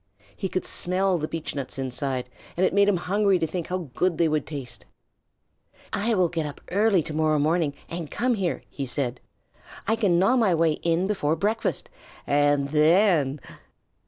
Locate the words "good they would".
3.93-4.47